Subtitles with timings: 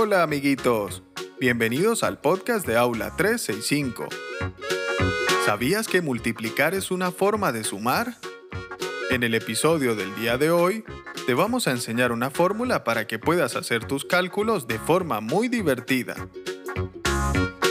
[0.00, 1.02] Hola amiguitos,
[1.40, 4.06] bienvenidos al podcast de Aula 365.
[5.44, 8.14] ¿Sabías que multiplicar es una forma de sumar?
[9.10, 10.84] En el episodio del día de hoy,
[11.26, 15.48] te vamos a enseñar una fórmula para que puedas hacer tus cálculos de forma muy
[15.48, 16.14] divertida.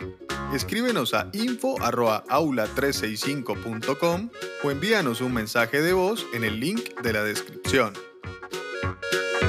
[0.54, 4.30] escríbenos a info.aula365.com
[4.62, 7.92] o envíanos un mensaje de voz en el link de la descripción.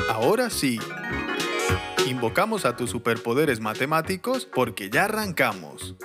[0.09, 0.79] Ahora sí,
[2.07, 5.95] invocamos a tus superpoderes matemáticos porque ya arrancamos.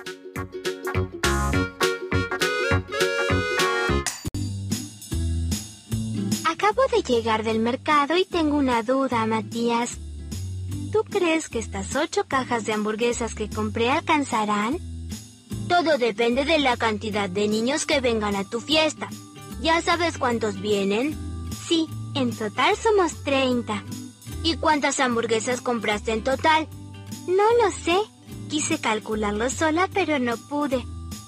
[6.63, 9.97] Acabo de llegar del mercado y tengo una duda, Matías.
[10.93, 14.77] ¿Tú crees que estas ocho cajas de hamburguesas que compré alcanzarán?
[15.67, 19.09] Todo depende de la cantidad de niños que vengan a tu fiesta.
[19.61, 21.17] ¿Ya sabes cuántos vienen?
[21.67, 23.83] Sí, en total somos 30.
[24.43, 26.69] ¿Y cuántas hamburguesas compraste en total?
[27.27, 27.97] No lo sé.
[28.49, 30.85] Quise calcularlo sola, pero no pude.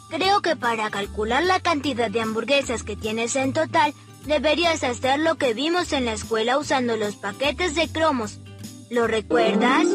[0.10, 3.94] Creo que para calcular la cantidad de hamburguesas que tienes en total,
[4.26, 8.40] deberías hacer lo que vimos en la escuela usando los paquetes de cromos.
[8.90, 9.86] ¿Lo recuerdas?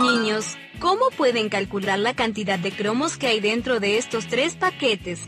[0.00, 5.20] Niños, ¿cómo pueden calcular la cantidad de cromos que hay dentro de estos tres paquetes?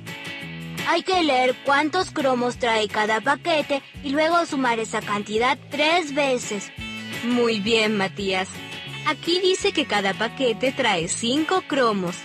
[0.89, 6.71] Hay que leer cuántos cromos trae cada paquete y luego sumar esa cantidad tres veces.
[7.25, 8.49] Muy bien, Matías.
[9.07, 12.17] Aquí dice que cada paquete trae cinco cromos.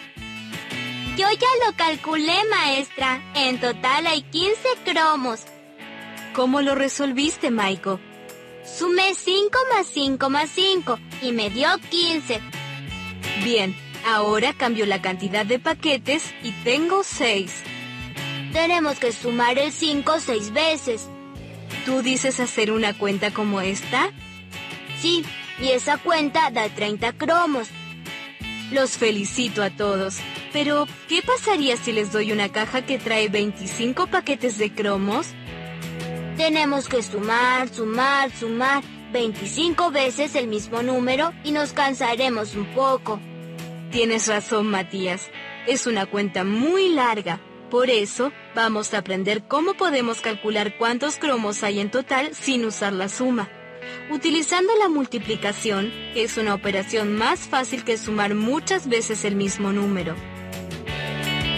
[1.18, 3.22] Yo ya lo calculé, maestra.
[3.36, 5.46] En total hay 15 cromos.
[6.38, 8.00] ¿Cómo lo resolviste, Maiko?
[8.64, 12.40] Sumé 5 más 5 más 5 y me dio 15.
[13.44, 17.52] Bien, ahora cambio la cantidad de paquetes y tengo 6.
[18.54, 21.10] Tenemos que sumar el 5 seis veces.
[21.88, 24.11] ¿Tú dices hacer una cuenta como esta?
[25.02, 25.26] Sí,
[25.60, 27.67] y esa cuenta da 30 cromos.
[28.72, 30.17] Los felicito a todos.
[30.54, 35.34] Pero, ¿qué pasaría si les doy una caja que trae 25 paquetes de cromos?
[36.37, 43.20] Tenemos que sumar, sumar, sumar 25 veces el mismo número y nos cansaremos un poco.
[43.92, 45.31] Tienes razón, Matías.
[45.65, 47.42] Es una cuenta muy larga.
[47.71, 52.93] Por eso, vamos a aprender cómo podemos calcular cuántos cromos hay en total sin usar
[52.93, 53.49] la suma.
[54.11, 60.15] Utilizando la multiplicación, es una operación más fácil que sumar muchas veces el mismo número.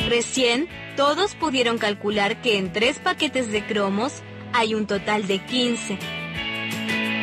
[0.08, 4.24] Recién, todos pudieron calcular que en tres paquetes de cromos
[4.54, 5.98] hay un total de 15.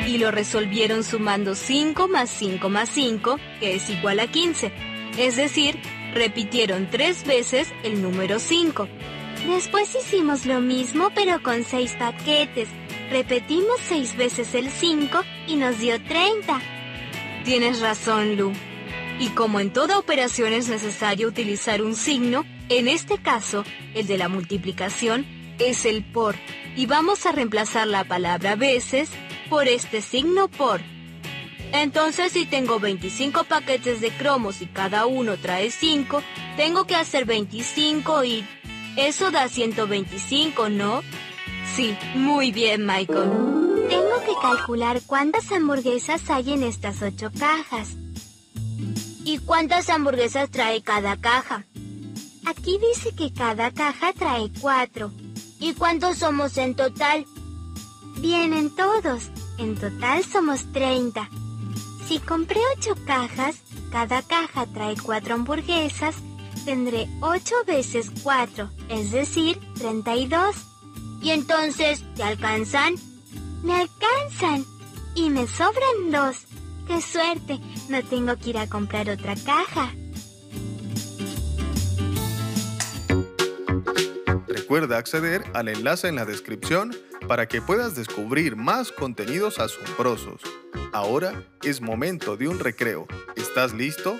[0.09, 4.72] Y lo resolvieron sumando 5 más 5 más 5, que es igual a 15.
[5.19, 5.78] Es decir,
[6.15, 8.88] repitieron tres veces el número 5.
[9.48, 12.69] Después hicimos lo mismo pero con 6 paquetes.
[13.10, 16.60] Repetimos 6 veces el 5 y nos dio 30.
[17.44, 18.53] Tienes razón, Lu.
[19.19, 24.19] Y como en toda operación es necesario utilizar un signo, en este caso, el de
[24.19, 25.25] la multiplicación,
[25.58, 26.36] es el por.
[26.76, 29.10] Y vamos a reemplazar la palabra veces
[29.48, 30.80] por este signo por.
[31.72, 36.22] Entonces, si tengo 25 paquetes de cromos y cada uno trae 5,
[36.56, 38.46] tengo que hacer 25 y...
[38.96, 41.02] Eso da 125, ¿no?
[41.74, 43.30] Sí, muy bien, Michael.
[43.90, 47.90] Tengo que calcular cuántas hamburguesas hay en estas 8 cajas.
[49.22, 51.66] ¿Y cuántas hamburguesas trae cada caja?
[52.46, 55.10] Aquí dice que cada caja trae 4.
[55.66, 57.27] ¿Y cuántos somos en total?
[58.19, 59.32] Vienen todos.
[59.59, 61.28] En total somos 30.
[62.06, 63.56] Si compré 8 cajas,
[63.91, 66.15] cada caja trae 4 hamburguesas,
[66.65, 70.54] tendré 8 veces 4, es decir, 32.
[71.21, 72.94] ¿Y entonces te alcanzan?
[73.65, 74.65] Me alcanzan.
[75.16, 76.44] Y me sobran dos.
[76.87, 77.59] ¡Qué suerte!
[77.88, 79.93] No tengo que ir a comprar otra caja.
[84.76, 86.94] Recuerda acceder al enlace en la descripción
[87.26, 90.42] para que puedas descubrir más contenidos asombrosos.
[90.92, 93.06] Ahora es momento de un recreo.
[93.36, 94.18] ¿Estás listo?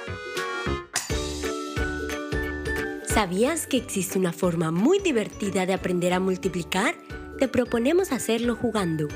[3.05, 6.95] ¿Sabías que existe una forma muy divertida de aprender a multiplicar?
[7.39, 9.09] Te proponemos hacerlo jugando.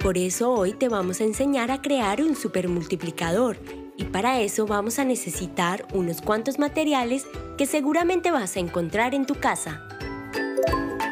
[0.00, 3.58] Por eso hoy te vamos a enseñar a crear un supermultiplicador
[3.98, 7.26] y para eso vamos a necesitar unos cuantos materiales
[7.58, 9.86] que seguramente vas a encontrar en tu casa.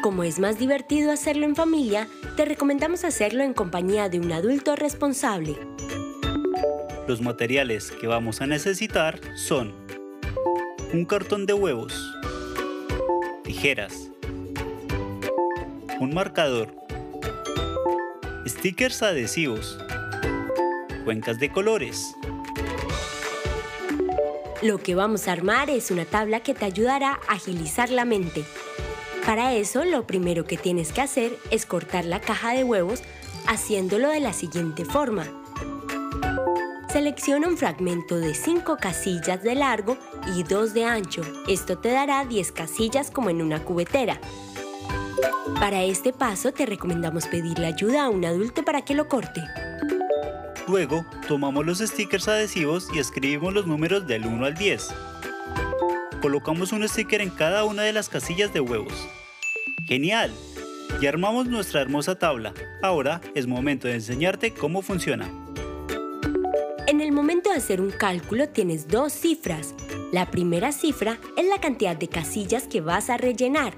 [0.01, 2.07] Como es más divertido hacerlo en familia,
[2.37, 5.57] te recomendamos hacerlo en compañía de un adulto responsable.
[7.05, 9.73] Los materiales que vamos a necesitar son
[10.93, 11.93] un cartón de huevos,
[13.43, 14.09] tijeras,
[15.99, 16.73] un marcador,
[18.47, 19.77] stickers adhesivos,
[21.03, 22.15] cuencas de colores.
[24.61, 28.45] Lo que vamos a armar es una tabla que te ayudará a agilizar la mente.
[29.29, 33.03] Para eso, lo primero que tienes que hacer es cortar la caja de huevos
[33.45, 35.23] haciéndolo de la siguiente forma.
[36.91, 39.99] Selecciona un fragmento de 5 casillas de largo
[40.35, 41.21] y 2 de ancho.
[41.47, 44.19] Esto te dará 10 casillas como en una cubetera.
[45.59, 49.43] Para este paso te recomendamos pedirle ayuda a un adulto para que lo corte.
[50.67, 54.87] Luego, tomamos los stickers adhesivos y escribimos los números del 1 al 10.
[56.19, 59.07] Colocamos un sticker en cada una de las casillas de huevos.
[59.89, 60.31] ¡Genial!
[61.01, 62.53] Y armamos nuestra hermosa tabla.
[62.83, 65.27] Ahora es momento de enseñarte cómo funciona.
[66.85, 69.73] En el momento de hacer un cálculo tienes dos cifras.
[70.11, 73.73] La primera cifra es la cantidad de casillas que vas a rellenar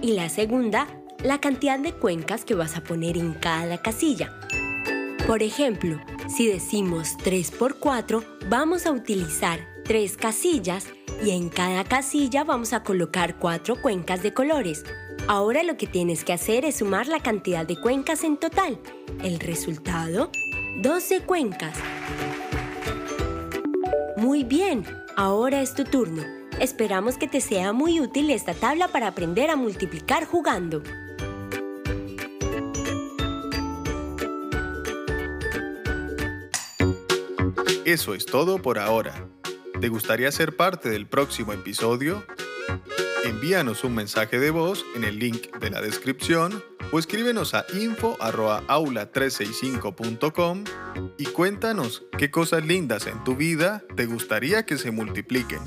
[0.00, 0.86] y la segunda,
[1.22, 4.32] la cantidad de cuencas que vas a poner en cada casilla.
[5.26, 6.00] Por ejemplo,
[6.34, 10.86] si decimos 3 por 4, vamos a utilizar 3 casillas
[11.22, 14.82] y en cada casilla vamos a colocar 4 cuencas de colores.
[15.32, 18.78] Ahora lo que tienes que hacer es sumar la cantidad de cuencas en total.
[19.24, 20.30] El resultado,
[20.82, 21.74] 12 cuencas.
[24.18, 24.84] Muy bien,
[25.16, 26.22] ahora es tu turno.
[26.60, 30.82] Esperamos que te sea muy útil esta tabla para aprender a multiplicar jugando.
[37.86, 39.30] Eso es todo por ahora.
[39.80, 42.22] ¿Te gustaría ser parte del próximo episodio?
[43.24, 46.60] Envíanos un mensaje de voz en el link de la descripción
[46.90, 50.64] o escríbenos a info.aula365.com
[51.18, 55.60] y cuéntanos qué cosas lindas en tu vida te gustaría que se multipliquen.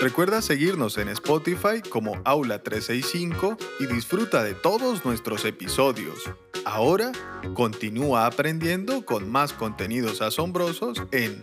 [0.00, 6.30] Recuerda seguirnos en Spotify como Aula365 y disfruta de todos nuestros episodios.
[6.64, 7.10] Ahora,
[7.54, 11.42] continúa aprendiendo con más contenidos asombrosos en